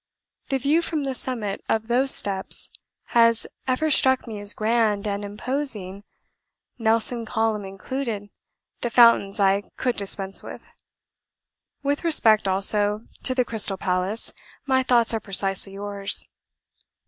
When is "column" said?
7.23-7.65